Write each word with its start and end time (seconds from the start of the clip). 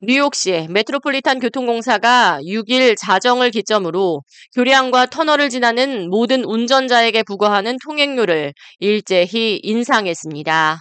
뉴욕시 0.00 0.68
메트로폴리탄 0.70 1.40
교통공사가 1.40 2.38
6일 2.44 2.96
자정을 2.96 3.50
기점으로 3.50 4.22
교량과 4.54 5.06
터널을 5.06 5.50
지나는 5.50 6.08
모든 6.08 6.44
운전자에게 6.44 7.24
부과하는 7.24 7.78
통행료를 7.84 8.54
일제히 8.78 9.58
인상했습니다. 9.60 10.78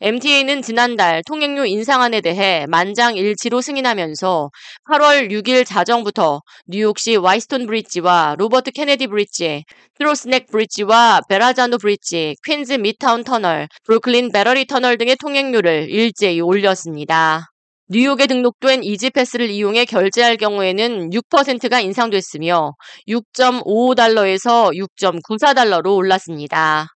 MTA는 0.00 0.62
지난달 0.62 1.22
통행료 1.26 1.66
인상안에 1.66 2.22
대해 2.22 2.64
만장일치로 2.70 3.60
승인하면서 3.60 4.48
8월 4.90 5.30
6일 5.30 5.66
자정부터 5.66 6.40
뉴욕시 6.66 7.16
화이트스톤 7.16 7.66
브릿지와 7.66 8.36
로버트 8.38 8.70
케네디 8.70 9.08
브릿지, 9.08 9.64
트록스넥 9.98 10.46
브릿지와 10.50 11.20
베라자노 11.28 11.76
브릿지, 11.76 12.36
퀸즈 12.42 12.72
미드타운 12.72 13.24
터널, 13.24 13.68
브루클린 13.84 14.32
배터리 14.32 14.64
터널 14.64 14.96
등의 14.96 15.16
통행료를 15.16 15.90
일제히 15.90 16.40
올렸습니다. 16.40 17.50
뉴욕에 17.88 18.26
등록된 18.26 18.82
이지패스를 18.82 19.50
이용해 19.50 19.84
결제할 19.84 20.38
경우에는 20.38 21.10
6%가 21.10 21.80
인상됐으며 21.80 22.72
6.55달러에서 23.08 24.72
6.94달러로 24.98 25.94
올랐습니다. 25.94 26.86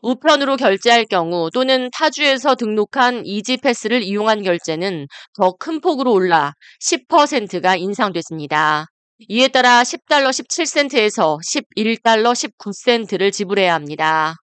우편으로 0.00 0.56
결제할 0.56 1.04
경우 1.06 1.50
또는 1.52 1.90
타주에서 1.92 2.54
등록한 2.54 3.26
이지패스를 3.26 4.02
이용한 4.02 4.42
결제는 4.42 5.06
더 5.36 5.52
큰 5.58 5.80
폭으로 5.80 6.12
올라 6.12 6.52
10%가 6.80 7.76
인상됐습니다. 7.76 8.86
이에 9.28 9.48
따라 9.48 9.82
10달러 9.82 10.30
17센트에서 10.30 11.38
11달러 11.44 12.32
19센트를 12.32 13.32
지불해야 13.32 13.74
합니다. 13.74 14.36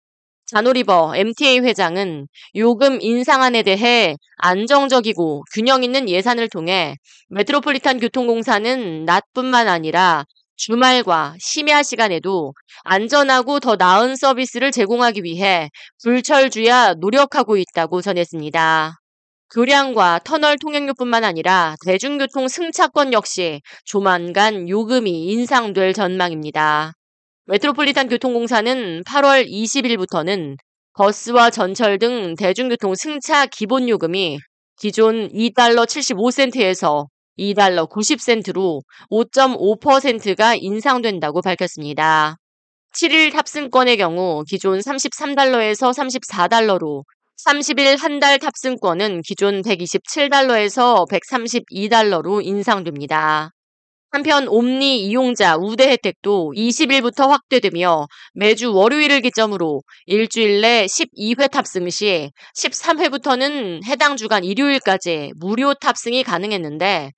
자노리버 0.48 1.16
MTA 1.16 1.60
회장은 1.62 2.28
요금 2.56 3.02
인상안에 3.02 3.64
대해 3.64 4.16
안정적이고 4.38 5.44
균형 5.54 5.84
있는 5.84 6.08
예산을 6.08 6.50
통해 6.50 6.96
메트로폴리탄 7.30 8.00
교통공사는 8.00 9.06
낮뿐만 9.06 9.68
아니라 9.68 10.26
주말과 10.58 11.36
심야 11.40 11.82
시간에도 11.82 12.54
안전하고 12.84 13.60
더 13.60 13.76
나은 13.76 14.16
서비스를 14.16 14.72
제공하기 14.72 15.24
위해 15.24 15.70
불철주야 16.04 16.94
노력하고 17.00 17.58
있다고 17.58 18.02
전했습니다. 18.02 19.00
교량과 19.52 20.22
터널 20.24 20.58
통행료뿐만 20.58 21.24
아니라 21.24 21.76
대중교통 21.86 22.48
승차권 22.48 23.14
역시 23.14 23.62
조만간 23.84 24.70
요금이 24.70 25.26
인상될 25.26 25.94
전망입니다. 25.94 26.94
메트로폴리탄 27.48 28.08
교통공사는 28.08 29.04
8월 29.04 29.48
20일부터는 29.48 30.58
버스와 30.94 31.52
전철 31.52 32.00
등 32.00 32.36
대중교통 32.36 32.96
승차 32.96 33.46
기본 33.46 33.88
요금이 33.88 34.40
기존 34.80 35.30
2달러 35.30 35.86
75센트에서 35.86 37.06
2달러 37.38 37.88
90센트로 37.90 38.82
5.5%가 39.12 40.56
인상된다고 40.56 41.42
밝혔습니다. 41.42 42.38
7일 42.94 43.32
탑승권의 43.34 43.98
경우 43.98 44.44
기존 44.48 44.80
33달러에서 44.80 45.94
34달러로 45.94 47.04
30일 47.46 48.00
한 48.00 48.20
달 48.20 48.40
탑승권은 48.40 49.22
기존 49.22 49.62
127달러에서 49.62 51.08
132달러로 51.10 52.44
인상됩니다. 52.44 53.52
한편 54.16 54.48
옴니 54.48 55.02
이용자 55.02 55.58
우대 55.58 55.90
혜택도 55.90 56.54
20일부터 56.56 57.28
확대되며 57.28 58.08
매주 58.34 58.74
월요일을 58.74 59.20
기점으로 59.20 59.84
일주일 60.06 60.62
내 60.62 60.86
12회 60.86 61.52
탑승 61.52 61.90
시 61.90 62.32
13회부터는 62.56 63.84
해당 63.86 64.16
주간 64.16 64.46
일요일까지 64.46 65.34
무료 65.36 65.74
탑승이 65.74 66.24
가능했는데 66.24 67.12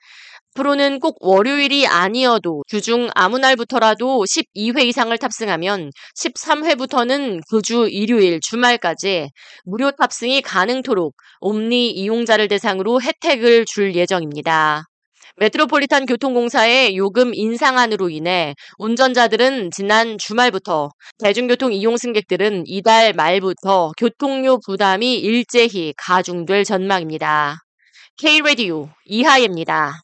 앞으로는 0.55 0.99
꼭 0.99 1.17
월요일이 1.19 1.85
아니어도 1.85 2.63
주중 2.67 3.09
아무 3.13 3.37
날부터라도 3.37 4.23
12회 4.25 4.85
이상을 4.85 5.15
탑승하면 5.19 5.91
13회부터는 6.19 7.41
그 7.47 7.61
주 7.61 7.87
일요일 7.91 8.39
주말까지 8.41 9.29
무료 9.65 9.91
탑승이 9.91 10.41
가능토록 10.41 11.13
옴니 11.41 11.91
이용자를 11.91 12.47
대상으로 12.47 13.03
혜택을 13.03 13.65
줄 13.67 13.93
예정입니다. 13.93 14.85
메트로폴리탄 15.35 16.05
교통공사의 16.05 16.97
요금 16.97 17.33
인상안으로 17.33 18.09
인해 18.09 18.55
운전자들은 18.77 19.71
지난 19.71 20.17
주말부터 20.17 20.89
대중교통 21.19 21.73
이용 21.73 21.97
승객들은 21.97 22.63
이달 22.65 23.13
말부터 23.13 23.91
교통료 23.97 24.59
부담이 24.65 25.19
일제히 25.19 25.93
가중될 25.97 26.63
전망입니다. 26.63 27.59
K-Radio 28.17 28.89
이하예입니다. 29.05 30.01